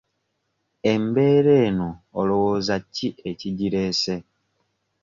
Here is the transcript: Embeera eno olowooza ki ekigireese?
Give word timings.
Embeera 0.91 1.53
eno 1.67 1.89
olowooza 2.19 2.75
ki 2.93 3.07
ekigireese? 3.29 4.15